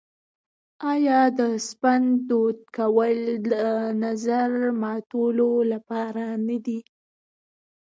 [0.91, 3.17] آیا د سپند دود کول
[3.51, 3.53] د
[4.03, 4.49] نظر
[4.81, 6.79] ماتولو لپاره نه وي؟